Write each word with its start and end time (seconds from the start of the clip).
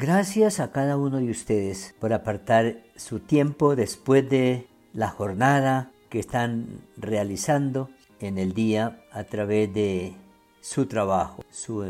Gracias 0.00 0.60
a 0.60 0.72
cada 0.72 0.96
uno 0.96 1.18
de 1.18 1.30
ustedes 1.30 1.94
por 2.00 2.14
apartar 2.14 2.78
su 2.96 3.20
tiempo 3.20 3.76
después 3.76 4.26
de 4.30 4.66
la 4.94 5.08
jornada 5.08 5.90
que 6.08 6.18
están 6.18 6.80
realizando 6.96 7.90
en 8.18 8.38
el 8.38 8.54
día 8.54 9.02
a 9.12 9.24
través 9.24 9.74
de 9.74 10.14
su 10.62 10.86
trabajo, 10.86 11.44
su 11.50 11.84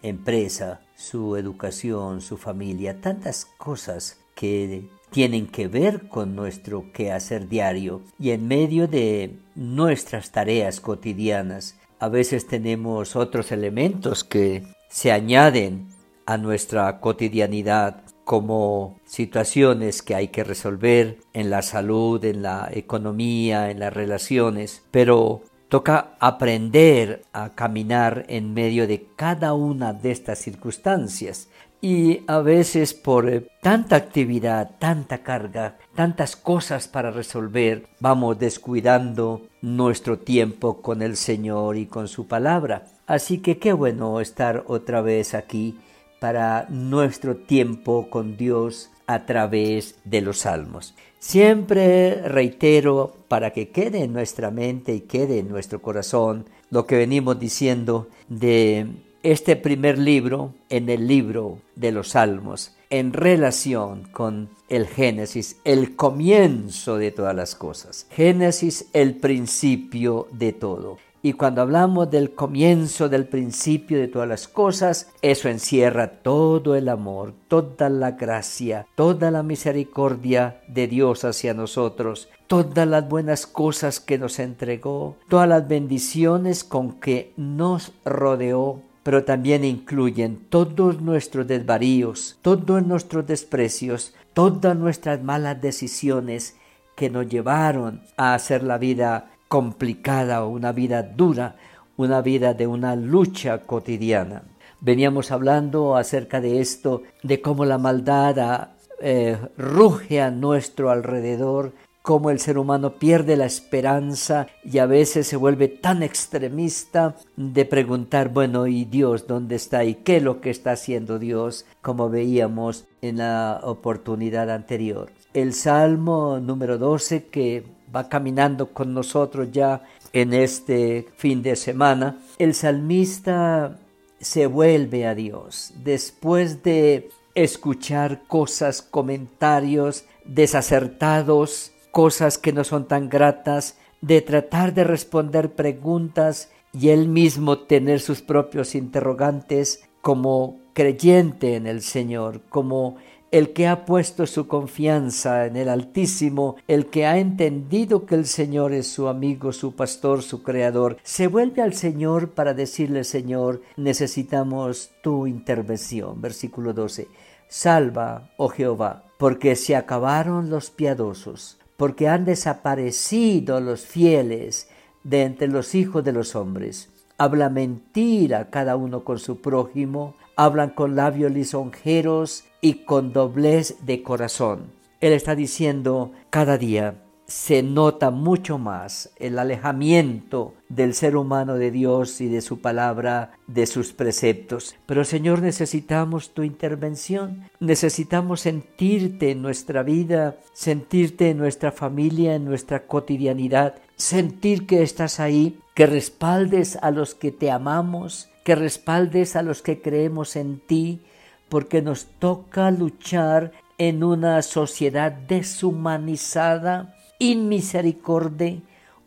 empresa, 0.00 0.80
su 0.96 1.36
educación, 1.36 2.22
su 2.22 2.38
familia, 2.38 3.02
tantas 3.02 3.44
cosas 3.58 4.16
que 4.34 4.88
tienen 5.10 5.46
que 5.46 5.68
ver 5.68 6.08
con 6.08 6.34
nuestro 6.34 6.92
quehacer 6.94 7.46
diario 7.46 8.00
y 8.18 8.30
en 8.30 8.48
medio 8.48 8.88
de 8.88 9.36
nuestras 9.54 10.30
tareas 10.30 10.80
cotidianas. 10.80 11.76
A 11.98 12.08
veces 12.08 12.46
tenemos 12.46 13.16
otros 13.16 13.52
elementos 13.52 14.24
que 14.24 14.62
se 14.88 15.12
añaden 15.12 15.93
a 16.26 16.38
nuestra 16.38 17.00
cotidianidad 17.00 18.02
como 18.24 18.98
situaciones 19.04 20.02
que 20.02 20.14
hay 20.14 20.28
que 20.28 20.44
resolver 20.44 21.18
en 21.32 21.50
la 21.50 21.62
salud, 21.62 22.24
en 22.24 22.42
la 22.42 22.70
economía, 22.72 23.70
en 23.70 23.80
las 23.80 23.92
relaciones, 23.92 24.82
pero 24.90 25.42
toca 25.68 26.14
aprender 26.20 27.22
a 27.32 27.50
caminar 27.50 28.24
en 28.28 28.54
medio 28.54 28.86
de 28.86 29.06
cada 29.16 29.54
una 29.54 29.92
de 29.92 30.10
estas 30.10 30.38
circunstancias 30.38 31.48
y 31.84 32.22
a 32.28 32.38
veces 32.38 32.94
por 32.94 33.28
eh, 33.28 33.46
tanta 33.60 33.96
actividad, 33.96 34.70
tanta 34.78 35.18
carga, 35.18 35.76
tantas 35.94 36.34
cosas 36.34 36.88
para 36.88 37.10
resolver, 37.10 37.88
vamos 38.00 38.38
descuidando 38.38 39.42
nuestro 39.60 40.18
tiempo 40.18 40.80
con 40.80 41.02
el 41.02 41.16
Señor 41.18 41.76
y 41.76 41.84
con 41.84 42.08
su 42.08 42.26
palabra. 42.26 42.86
Así 43.06 43.36
que 43.38 43.58
qué 43.58 43.74
bueno 43.74 44.20
estar 44.20 44.64
otra 44.66 45.02
vez 45.02 45.34
aquí 45.34 45.78
para 46.24 46.64
nuestro 46.70 47.36
tiempo 47.36 48.08
con 48.08 48.38
Dios 48.38 48.88
a 49.06 49.26
través 49.26 49.96
de 50.04 50.22
los 50.22 50.38
salmos. 50.38 50.94
Siempre 51.18 52.14
reitero 52.26 53.14
para 53.28 53.50
que 53.50 53.68
quede 53.68 54.04
en 54.04 54.14
nuestra 54.14 54.50
mente 54.50 54.94
y 54.94 55.00
quede 55.02 55.40
en 55.40 55.50
nuestro 55.50 55.82
corazón 55.82 56.46
lo 56.70 56.86
que 56.86 56.96
venimos 56.96 57.38
diciendo 57.38 58.08
de 58.30 58.86
este 59.22 59.54
primer 59.54 59.98
libro 59.98 60.54
en 60.70 60.88
el 60.88 61.06
libro 61.06 61.58
de 61.76 61.92
los 61.92 62.12
Salmos 62.12 62.74
en 62.88 63.12
relación 63.12 64.04
con 64.04 64.48
el 64.70 64.86
Génesis, 64.86 65.56
el 65.64 65.94
comienzo 65.94 66.96
de 66.96 67.10
todas 67.10 67.36
las 67.36 67.54
cosas. 67.54 68.06
Génesis, 68.10 68.86
el 68.94 69.16
principio 69.16 70.28
de 70.32 70.54
todo. 70.54 70.96
Y 71.24 71.32
cuando 71.32 71.62
hablamos 71.62 72.10
del 72.10 72.34
comienzo, 72.34 73.08
del 73.08 73.24
principio 73.24 73.98
de 73.98 74.08
todas 74.08 74.28
las 74.28 74.46
cosas, 74.46 75.10
eso 75.22 75.48
encierra 75.48 76.20
todo 76.20 76.76
el 76.76 76.86
amor, 76.86 77.32
toda 77.48 77.88
la 77.88 78.10
gracia, 78.10 78.86
toda 78.94 79.30
la 79.30 79.42
misericordia 79.42 80.60
de 80.68 80.86
Dios 80.86 81.24
hacia 81.24 81.54
nosotros, 81.54 82.28
todas 82.46 82.86
las 82.86 83.08
buenas 83.08 83.46
cosas 83.46 84.00
que 84.00 84.18
nos 84.18 84.38
entregó, 84.38 85.16
todas 85.30 85.48
las 85.48 85.66
bendiciones 85.66 86.62
con 86.62 87.00
que 87.00 87.32
nos 87.38 87.92
rodeó 88.04 88.82
pero 89.02 89.24
también 89.24 89.64
incluyen 89.64 90.46
todos 90.48 91.00
nuestros 91.02 91.46
desvaríos, 91.46 92.38
todos 92.40 92.86
nuestros 92.86 93.26
desprecios, 93.26 94.14
todas 94.32 94.76
nuestras 94.76 95.22
malas 95.22 95.60
decisiones 95.60 96.56
que 96.96 97.10
nos 97.10 97.28
llevaron 97.28 98.02
a 98.16 98.34
hacer 98.34 98.62
la 98.62 98.78
vida 98.78 99.30
complicada 99.54 100.44
una 100.44 100.72
vida 100.72 101.04
dura, 101.04 101.54
una 101.96 102.22
vida 102.22 102.54
de 102.54 102.66
una 102.66 102.96
lucha 102.96 103.58
cotidiana. 103.58 104.42
Veníamos 104.80 105.30
hablando 105.30 105.94
acerca 105.94 106.40
de 106.40 106.60
esto, 106.60 107.02
de 107.22 107.40
cómo 107.40 107.64
la 107.64 107.78
maldad 107.78 108.70
eh, 109.00 109.38
ruge 109.56 110.20
a 110.20 110.32
nuestro 110.32 110.90
alrededor 110.90 111.72
cómo 112.04 112.28
el 112.28 112.38
ser 112.38 112.58
humano 112.58 112.98
pierde 112.98 113.34
la 113.34 113.46
esperanza 113.46 114.46
y 114.62 114.76
a 114.76 114.84
veces 114.84 115.26
se 115.26 115.36
vuelve 115.36 115.68
tan 115.68 116.02
extremista 116.02 117.14
de 117.34 117.64
preguntar, 117.64 118.28
bueno, 118.28 118.66
¿y 118.66 118.84
Dios 118.84 119.26
dónde 119.26 119.54
está? 119.54 119.84
¿Y 119.84 119.94
qué 119.94 120.18
es 120.18 120.22
lo 120.22 120.42
que 120.42 120.50
está 120.50 120.72
haciendo 120.72 121.18
Dios? 121.18 121.64
Como 121.80 122.10
veíamos 122.10 122.84
en 123.00 123.18
la 123.18 123.60
oportunidad 123.62 124.50
anterior. 124.50 125.12
El 125.32 125.54
Salmo 125.54 126.40
número 126.40 126.76
12 126.76 127.28
que 127.28 127.64
va 127.94 128.08
caminando 128.08 128.72
con 128.72 128.92
nosotros 128.94 129.48
ya 129.52 129.82
en 130.12 130.32
este 130.32 131.08
fin 131.16 131.42
de 131.42 131.56
semana, 131.56 132.18
el 132.38 132.54
salmista 132.54 133.78
se 134.20 134.46
vuelve 134.46 135.06
a 135.06 135.14
Dios 135.14 135.72
después 135.82 136.62
de 136.62 137.10
escuchar 137.34 138.22
cosas, 138.26 138.80
comentarios 138.80 140.04
desacertados, 140.24 141.72
cosas 141.90 142.38
que 142.38 142.52
no 142.52 142.64
son 142.64 142.86
tan 142.86 143.08
gratas, 143.08 143.76
de 144.00 144.20
tratar 144.20 144.74
de 144.74 144.84
responder 144.84 145.54
preguntas 145.54 146.50
y 146.72 146.88
él 146.88 147.08
mismo 147.08 147.58
tener 147.60 148.00
sus 148.00 148.22
propios 148.22 148.74
interrogantes 148.74 149.88
como 150.00 150.58
creyente 150.74 151.56
en 151.56 151.66
el 151.66 151.82
Señor, 151.82 152.42
como 152.50 152.96
el 153.34 153.52
que 153.52 153.66
ha 153.66 153.84
puesto 153.84 154.28
su 154.28 154.46
confianza 154.46 155.46
en 155.46 155.56
el 155.56 155.68
Altísimo, 155.68 156.54
el 156.68 156.86
que 156.86 157.04
ha 157.04 157.18
entendido 157.18 158.06
que 158.06 158.14
el 158.14 158.26
Señor 158.26 158.72
es 158.72 158.86
su 158.86 159.08
amigo, 159.08 159.52
su 159.52 159.74
pastor, 159.74 160.22
su 160.22 160.44
creador, 160.44 160.98
se 161.02 161.26
vuelve 161.26 161.60
al 161.60 161.74
Señor 161.74 162.30
para 162.30 162.54
decirle, 162.54 163.02
Señor, 163.02 163.62
necesitamos 163.76 164.92
tu 165.02 165.26
intervención. 165.26 166.20
Versículo 166.20 166.72
12. 166.72 167.08
Salva, 167.48 168.30
oh 168.36 168.50
Jehová, 168.50 169.02
porque 169.18 169.56
se 169.56 169.74
acabaron 169.74 170.48
los 170.48 170.70
piadosos 170.70 171.58
porque 171.76 172.06
han 172.06 172.24
desaparecido 172.24 173.60
los 173.60 173.84
fieles 173.84 174.68
de 175.02 175.22
entre 175.22 175.48
los 175.48 175.74
hijos 175.74 176.04
de 176.04 176.12
los 176.12 176.36
hombres. 176.36 176.88
Habla 177.18 177.48
mentira 177.48 178.50
cada 178.50 178.76
uno 178.76 179.02
con 179.02 179.18
su 179.18 179.40
prójimo, 179.40 180.14
hablan 180.36 180.70
con 180.70 180.96
labios 180.96 181.32
lisonjeros 181.32 182.44
y 182.60 182.84
con 182.84 183.12
doblez 183.12 183.76
de 183.84 184.02
corazón. 184.02 184.72
Él 185.00 185.12
está 185.12 185.34
diciendo 185.34 186.12
cada 186.30 186.56
día, 186.56 186.94
se 187.26 187.62
nota 187.62 188.10
mucho 188.10 188.58
más 188.58 189.10
el 189.16 189.38
alejamiento 189.38 190.54
del 190.68 190.94
ser 190.94 191.16
humano 191.16 191.54
de 191.54 191.70
Dios 191.70 192.20
y 192.20 192.28
de 192.28 192.40
su 192.40 192.60
palabra, 192.60 193.32
de 193.46 193.66
sus 193.66 193.92
preceptos. 193.92 194.76
Pero 194.86 195.04
Señor, 195.04 195.40
necesitamos 195.40 196.34
tu 196.34 196.42
intervención, 196.42 197.48
necesitamos 197.60 198.40
sentirte 198.40 199.30
en 199.30 199.40
nuestra 199.40 199.82
vida, 199.82 200.36
sentirte 200.52 201.30
en 201.30 201.38
nuestra 201.38 201.72
familia, 201.72 202.34
en 202.34 202.44
nuestra 202.44 202.86
cotidianidad, 202.86 203.76
sentir 203.96 204.66
que 204.66 204.82
estás 204.82 205.20
ahí, 205.20 205.58
que 205.74 205.86
respaldes 205.86 206.76
a 206.82 206.90
los 206.90 207.14
que 207.14 207.30
te 207.30 207.50
amamos, 207.50 208.28
que 208.44 208.54
respaldes 208.54 209.36
a 209.36 209.42
los 209.42 209.62
que 209.62 209.80
creemos 209.80 210.36
en 210.36 210.60
ti, 210.60 211.00
porque 211.48 211.82
nos 211.82 212.06
toca 212.18 212.70
luchar 212.70 213.52
en 213.78 214.04
una 214.04 214.42
sociedad 214.42 215.12
deshumanizada, 215.12 216.94
inmisericordia, 217.18 218.60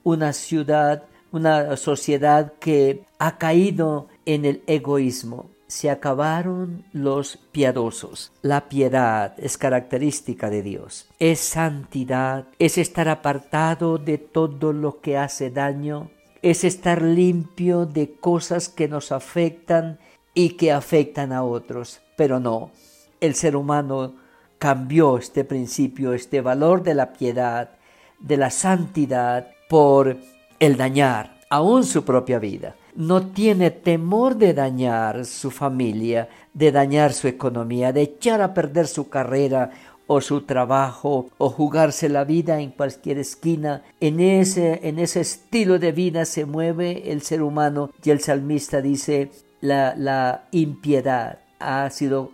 una 0.03 0.33
ciudad, 0.33 1.03
una 1.31 1.75
sociedad 1.77 2.53
que 2.59 3.03
ha 3.19 3.37
caído 3.37 4.07
en 4.25 4.45
el 4.45 4.63
egoísmo. 4.67 5.49
Se 5.67 5.89
acabaron 5.89 6.85
los 6.93 7.37
piadosos. 7.51 8.31
La 8.41 8.69
piedad 8.69 9.33
es 9.37 9.57
característica 9.57 10.49
de 10.49 10.61
Dios. 10.61 11.09
Es 11.19 11.39
santidad, 11.39 12.45
es 12.57 12.77
estar 12.77 13.09
apartado 13.09 13.97
de 13.97 14.17
todo 14.17 14.71
lo 14.71 15.01
que 15.01 15.17
hace 15.17 15.49
daño, 15.49 16.09
es 16.41 16.63
estar 16.63 17.01
limpio 17.01 17.85
de 17.85 18.13
cosas 18.13 18.69
que 18.69 18.87
nos 18.87 19.11
afectan 19.11 19.99
y 20.33 20.51
que 20.51 20.71
afectan 20.71 21.33
a 21.33 21.43
otros. 21.43 21.99
Pero 22.15 22.39
no, 22.39 22.71
el 23.19 23.35
ser 23.35 23.55
humano 23.55 24.13
cambió 24.59 25.17
este 25.17 25.43
principio, 25.43 26.13
este 26.13 26.41
valor 26.41 26.83
de 26.83 26.93
la 26.93 27.13
piedad, 27.13 27.71
de 28.19 28.37
la 28.37 28.49
santidad 28.49 29.49
por 29.69 30.17
el 30.59 30.77
dañar 30.77 31.37
aún 31.49 31.83
su 31.83 32.03
propia 32.03 32.39
vida. 32.39 32.75
No 32.97 33.27
tiene 33.27 33.69
temor 33.69 34.37
de 34.37 34.55
dañar 34.55 35.23
su 35.25 35.51
familia, 35.51 36.29
de 36.55 36.71
dañar 36.71 37.13
su 37.13 37.27
economía, 37.27 37.93
de 37.93 38.01
echar 38.01 38.41
a 38.41 38.55
perder 38.55 38.87
su 38.87 39.07
carrera 39.07 39.69
o 40.07 40.19
su 40.19 40.41
trabajo 40.41 41.29
o 41.37 41.49
jugarse 41.51 42.09
la 42.09 42.23
vida 42.23 42.59
en 42.59 42.71
cualquier 42.71 43.19
esquina. 43.19 43.83
En 43.99 44.19
ese, 44.19 44.79
en 44.81 44.97
ese 44.97 45.21
estilo 45.21 45.77
de 45.77 45.91
vida 45.91 46.25
se 46.25 46.45
mueve 46.45 47.11
el 47.11 47.21
ser 47.21 47.43
humano 47.43 47.91
y 48.03 48.09
el 48.09 48.19
salmista 48.19 48.81
dice 48.81 49.29
la, 49.61 49.93
la 49.95 50.45
impiedad 50.49 51.37
ha 51.59 51.87
sido 51.91 52.31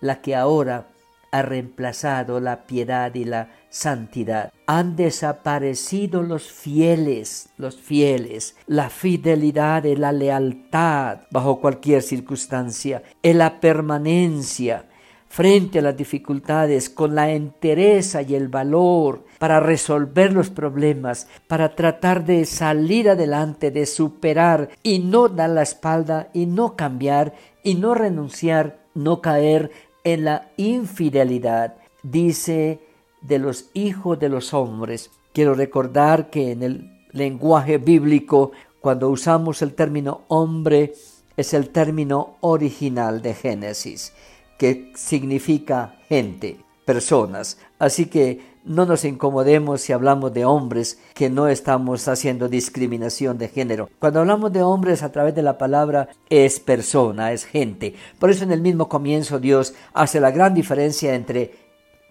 la 0.00 0.20
que 0.20 0.36
ahora 0.36 0.86
ha 1.32 1.42
reemplazado 1.42 2.38
la 2.38 2.64
piedad 2.66 3.12
y 3.16 3.24
la 3.24 3.48
santidad. 3.76 4.52
Han 4.66 4.96
desaparecido 4.96 6.22
los 6.22 6.50
fieles, 6.50 7.50
los 7.58 7.76
fieles, 7.76 8.56
la 8.66 8.88
fidelidad 8.88 9.84
y 9.84 9.96
la 9.96 10.12
lealtad 10.12 11.20
bajo 11.30 11.60
cualquier 11.60 12.02
circunstancia, 12.02 13.02
y 13.22 13.34
la 13.34 13.60
permanencia, 13.60 14.86
frente 15.28 15.80
a 15.80 15.82
las 15.82 15.96
dificultades 15.96 16.88
con 16.88 17.14
la 17.14 17.30
entereza 17.30 18.22
y 18.22 18.34
el 18.34 18.48
valor 18.48 19.24
para 19.38 19.60
resolver 19.60 20.32
los 20.32 20.48
problemas, 20.48 21.28
para 21.46 21.74
tratar 21.74 22.24
de 22.24 22.46
salir 22.46 23.10
adelante, 23.10 23.70
de 23.70 23.84
superar 23.84 24.70
y 24.82 25.00
no 25.00 25.28
dar 25.28 25.50
la 25.50 25.62
espalda 25.62 26.30
y 26.32 26.46
no 26.46 26.76
cambiar 26.76 27.34
y 27.62 27.74
no 27.74 27.94
renunciar, 27.94 28.78
no 28.94 29.20
caer 29.20 29.70
en 30.02 30.24
la 30.24 30.48
infidelidad. 30.56 31.74
Dice 32.02 32.85
de 33.26 33.38
los 33.38 33.70
hijos 33.74 34.18
de 34.18 34.28
los 34.28 34.54
hombres. 34.54 35.10
Quiero 35.32 35.54
recordar 35.54 36.30
que 36.30 36.52
en 36.52 36.62
el 36.62 37.06
lenguaje 37.12 37.78
bíblico, 37.78 38.52
cuando 38.80 39.08
usamos 39.10 39.62
el 39.62 39.74
término 39.74 40.22
hombre, 40.28 40.94
es 41.36 41.54
el 41.54 41.70
término 41.70 42.36
original 42.40 43.20
de 43.22 43.34
Génesis 43.34 44.12
que 44.58 44.92
significa 44.94 45.96
gente, 46.08 46.58
personas. 46.84 47.58
Así 47.78 48.06
que 48.06 48.56
no 48.64 48.84
nos 48.84 49.04
incomodemos 49.04 49.80
si 49.80 49.92
hablamos 49.92 50.32
de 50.32 50.44
hombres, 50.44 50.98
que 51.14 51.30
no 51.30 51.48
estamos 51.48 52.08
haciendo 52.08 52.48
discriminación 52.48 53.38
de 53.38 53.48
género. 53.48 53.88
Cuando 53.98 54.20
hablamos 54.20 54.52
de 54.52 54.62
hombres 54.62 55.02
a 55.02 55.12
través 55.12 55.34
de 55.34 55.42
la 55.42 55.58
palabra 55.58 56.08
es 56.30 56.58
persona, 56.58 57.32
es 57.32 57.44
gente. 57.44 57.94
Por 58.18 58.30
eso 58.30 58.44
en 58.44 58.52
el 58.52 58.60
mismo 58.60 58.88
comienzo 58.88 59.38
Dios 59.38 59.74
hace 59.94 60.20
la 60.20 60.30
gran 60.30 60.54
diferencia 60.54 61.14
entre 61.14 61.54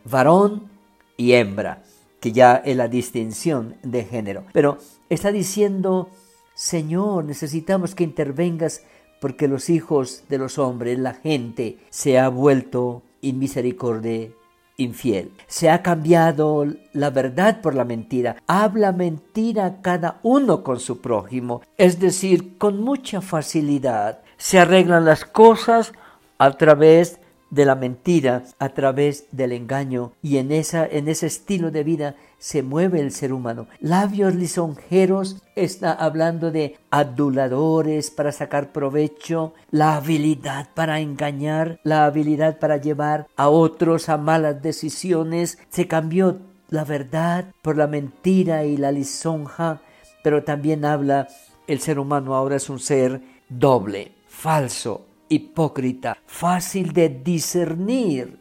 varón 0.06 0.75
y 1.18 1.34
hembra, 1.34 1.84
que 2.20 2.32
ya 2.32 2.56
es 2.66 2.76
la 2.76 2.88
distinción 2.88 3.76
de 3.84 4.04
género. 4.04 4.44
Pero 4.54 4.78
está 5.10 5.32
diciendo, 5.32 6.10
Señor, 6.54 7.26
necesitamos 7.26 7.96
que 7.96 8.04
intervengas 8.04 8.84
porque 9.22 9.48
los 9.48 9.70
hijos 9.70 10.24
de 10.30 10.38
los 10.38 10.58
hombres, 10.58 11.00
la 11.00 11.14
gente, 11.14 11.80
se 11.90 12.20
ha 12.20 12.30
vuelto 12.30 13.02
inmisericordia 13.22 14.30
infiel. 14.78 15.32
Se 15.48 15.70
ha 15.70 15.82
cambiado 15.82 16.66
la 16.94 17.10
verdad 17.10 17.62
por 17.62 17.76
la 17.76 17.86
mentira. 17.86 18.38
Habla 18.48 18.92
mentira 18.92 19.82
cada 19.82 20.20
uno 20.24 20.64
con 20.64 20.80
su 20.80 21.02
prójimo. 21.02 21.62
Es 21.78 22.00
decir, 22.00 22.58
con 22.58 22.82
mucha 22.82 23.22
facilidad 23.22 24.20
se 24.38 24.60
arreglan 24.60 25.06
las 25.06 25.26
cosas 25.26 25.94
a 26.38 26.52
través 26.52 27.20
de 27.50 27.66
la 27.66 27.76
mentira 27.76 28.44
a 28.60 28.70
través 28.70 29.26
del 29.32 29.52
engaño 29.52 30.12
y 30.22 30.38
en, 30.38 30.52
esa, 30.52 30.86
en 30.86 31.08
ese 31.08 31.28
estilo 31.28 31.72
de 31.72 31.84
vida 31.84 32.16
se 32.38 32.64
mueve 32.64 33.00
el 33.00 33.12
ser 33.12 33.34
humano. 33.34 33.68
Labios 33.80 34.36
lisonjeros 34.36 35.42
está 35.56 35.94
hablando 35.94 36.52
de 36.52 36.78
aduladores 36.92 38.12
para 38.12 38.32
sacar 38.32 38.72
provecho, 38.72 39.54
la 39.72 39.96
habilidad 39.96 40.70
para 40.74 41.00
engañar, 41.00 41.80
la 41.84 42.06
habilidad 42.06 42.60
para 42.60 42.78
llevar 42.78 43.28
a 43.36 43.50
otros 43.50 44.10
a 44.10 44.18
malas 44.18 44.62
decisiones. 44.62 45.58
Se 45.70 45.88
cambió 45.88 46.40
la 46.70 46.84
verdad 46.84 47.54
por 47.62 47.78
la 47.78 47.88
mentira 47.88 48.66
y 48.66 48.78
la 48.78 48.92
lisonja, 48.92 49.82
pero 50.24 50.44
también 50.44 50.86
habla 50.86 51.28
el 51.68 51.80
ser 51.80 52.00
humano 52.00 52.36
ahora 52.36 52.58
es 52.58 52.70
un 52.70 52.80
ser 52.80 53.22
doble, 53.50 54.12
falso, 54.28 55.06
hipócrita, 55.36 56.18
fácil 56.26 56.94
de 56.94 57.10
discernir. 57.10 58.40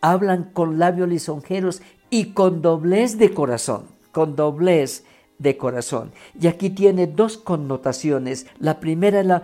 Hablan 0.00 0.50
con 0.52 0.78
labios 0.78 1.08
lisonjeros 1.08 1.82
y 2.10 2.32
con 2.32 2.62
doblez 2.62 3.18
de 3.18 3.32
corazón, 3.32 3.84
con 4.12 4.36
doblez 4.36 5.04
de 5.38 5.56
corazón. 5.56 6.12
Y 6.40 6.46
aquí 6.46 6.70
tiene 6.70 7.06
dos 7.06 7.38
connotaciones. 7.38 8.46
La 8.58 8.80
primera 8.80 9.20
es 9.20 9.26
la, 9.26 9.42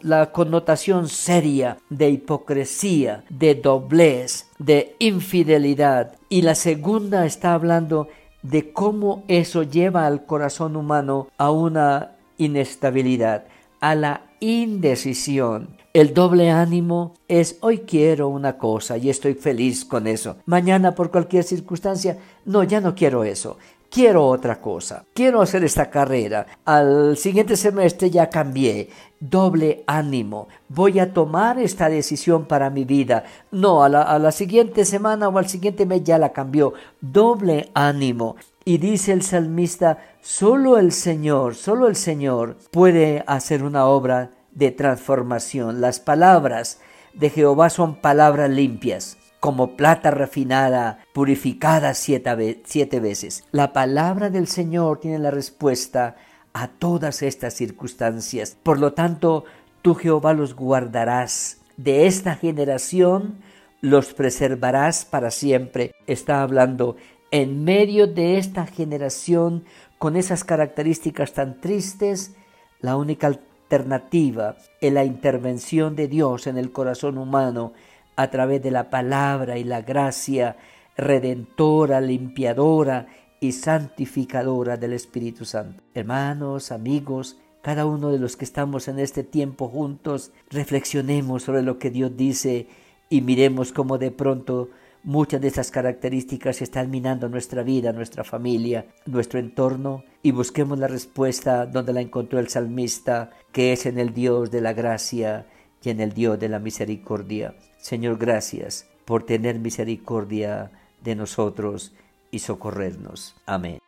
la, 0.00 0.32
connotación 0.32 1.08
seria 1.08 1.78
de 1.88 2.10
hipocresía, 2.10 3.24
de 3.28 3.54
doblez, 3.54 4.48
de 4.58 4.96
infidelidad. 4.98 6.16
Y 6.28 6.42
la 6.42 6.54
segunda 6.54 7.24
está 7.26 7.54
hablando 7.54 8.08
de 8.42 8.72
cómo 8.72 9.24
eso 9.28 9.62
lleva 9.62 10.06
al 10.06 10.24
corazón 10.26 10.76
humano 10.76 11.28
a 11.36 11.50
una 11.50 12.12
inestabilidad, 12.38 13.44
a 13.80 13.94
la 13.94 14.22
indecisión. 14.40 15.76
El 15.92 16.14
doble 16.14 16.50
ánimo 16.50 17.14
es 17.26 17.56
hoy 17.60 17.78
quiero 17.78 18.28
una 18.28 18.58
cosa 18.58 18.96
y 18.96 19.10
estoy 19.10 19.34
feliz 19.34 19.84
con 19.84 20.06
eso. 20.06 20.36
Mañana 20.46 20.94
por 20.94 21.10
cualquier 21.10 21.42
circunstancia, 21.42 22.16
no, 22.44 22.62
ya 22.62 22.80
no 22.80 22.94
quiero 22.94 23.24
eso. 23.24 23.58
Quiero 23.90 24.24
otra 24.28 24.60
cosa. 24.60 25.04
Quiero 25.12 25.42
hacer 25.42 25.64
esta 25.64 25.90
carrera. 25.90 26.46
Al 26.64 27.16
siguiente 27.16 27.56
semestre 27.56 28.08
ya 28.08 28.30
cambié. 28.30 28.88
Doble 29.18 29.82
ánimo. 29.88 30.46
Voy 30.68 31.00
a 31.00 31.12
tomar 31.12 31.58
esta 31.58 31.88
decisión 31.88 32.44
para 32.44 32.70
mi 32.70 32.84
vida. 32.84 33.24
No, 33.50 33.82
a 33.82 33.88
la, 33.88 34.02
a 34.02 34.20
la 34.20 34.30
siguiente 34.30 34.84
semana 34.84 35.28
o 35.28 35.36
al 35.36 35.48
siguiente 35.48 35.86
mes 35.86 36.04
ya 36.04 36.18
la 36.18 36.32
cambió. 36.32 36.72
Doble 37.00 37.70
ánimo. 37.74 38.36
Y 38.64 38.78
dice 38.78 39.12
el 39.12 39.22
salmista, 39.22 39.98
solo 40.20 40.78
el 40.78 40.92
Señor, 40.92 41.54
solo 41.54 41.88
el 41.88 41.96
Señor 41.96 42.56
puede 42.70 43.24
hacer 43.26 43.62
una 43.62 43.86
obra 43.86 44.30
de 44.52 44.70
transformación. 44.70 45.80
Las 45.80 46.00
palabras 46.00 46.78
de 47.14 47.30
Jehová 47.30 47.70
son 47.70 47.96
palabras 47.96 48.50
limpias, 48.50 49.16
como 49.40 49.76
plata 49.76 50.10
refinada, 50.10 50.98
purificada 51.14 51.94
siete, 51.94 52.60
siete 52.64 53.00
veces. 53.00 53.44
La 53.50 53.72
palabra 53.72 54.28
del 54.28 54.46
Señor 54.46 55.00
tiene 55.00 55.18
la 55.18 55.30
respuesta 55.30 56.16
a 56.52 56.68
todas 56.68 57.22
estas 57.22 57.54
circunstancias. 57.54 58.56
Por 58.62 58.78
lo 58.78 58.92
tanto, 58.92 59.44
tú 59.82 59.94
Jehová 59.94 60.34
los 60.34 60.54
guardarás. 60.54 61.58
De 61.76 62.06
esta 62.06 62.34
generación 62.34 63.38
los 63.80 64.12
preservarás 64.12 65.06
para 65.06 65.30
siempre. 65.30 65.92
Está 66.06 66.42
hablando 66.42 66.96
en 67.30 67.64
medio 67.64 68.06
de 68.06 68.38
esta 68.38 68.66
generación 68.66 69.64
con 69.98 70.16
esas 70.16 70.44
características 70.44 71.32
tan 71.32 71.60
tristes, 71.60 72.34
la 72.80 72.96
única 72.96 73.26
alternativa 73.26 74.56
en 74.80 74.94
la 74.94 75.04
intervención 75.04 75.94
de 75.94 76.08
Dios 76.08 76.46
en 76.46 76.58
el 76.58 76.72
corazón 76.72 77.18
humano 77.18 77.72
a 78.16 78.30
través 78.30 78.62
de 78.62 78.70
la 78.70 78.90
palabra 78.90 79.58
y 79.58 79.64
la 79.64 79.82
gracia 79.82 80.56
redentora, 80.96 82.00
limpiadora 82.00 83.06
y 83.40 83.52
santificadora 83.52 84.76
del 84.76 84.92
Espíritu 84.92 85.44
Santo. 85.44 85.82
Hermanos, 85.94 86.72
amigos, 86.72 87.38
cada 87.62 87.86
uno 87.86 88.10
de 88.10 88.18
los 88.18 88.36
que 88.36 88.44
estamos 88.44 88.88
en 88.88 88.98
este 88.98 89.22
tiempo 89.22 89.68
juntos, 89.68 90.32
reflexionemos 90.50 91.44
sobre 91.44 91.62
lo 91.62 91.78
que 91.78 91.90
Dios 91.90 92.16
dice 92.16 92.66
y 93.08 93.20
miremos 93.20 93.72
cómo 93.72 93.98
de 93.98 94.10
pronto 94.10 94.70
Muchas 95.02 95.40
de 95.40 95.48
esas 95.48 95.70
características 95.70 96.60
están 96.60 96.90
minando 96.90 97.28
nuestra 97.28 97.62
vida, 97.62 97.92
nuestra 97.92 98.22
familia, 98.22 98.86
nuestro 99.06 99.38
entorno 99.38 100.04
y 100.22 100.32
busquemos 100.32 100.78
la 100.78 100.88
respuesta 100.88 101.64
donde 101.64 101.94
la 101.94 102.02
encontró 102.02 102.38
el 102.38 102.48
salmista, 102.48 103.30
que 103.50 103.72
es 103.72 103.86
en 103.86 103.98
el 103.98 104.12
Dios 104.12 104.50
de 104.50 104.60
la 104.60 104.74
gracia 104.74 105.46
y 105.82 105.88
en 105.88 106.00
el 106.00 106.12
Dios 106.12 106.38
de 106.38 106.50
la 106.50 106.58
misericordia. 106.58 107.54
Señor, 107.78 108.18
gracias 108.18 108.88
por 109.06 109.24
tener 109.24 109.58
misericordia 109.58 110.70
de 111.02 111.16
nosotros 111.16 111.94
y 112.30 112.40
socorrernos. 112.40 113.36
Amén. 113.46 113.78